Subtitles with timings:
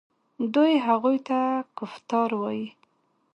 [0.53, 1.39] دوی هغوی ته
[1.77, 2.67] کفتار وايي.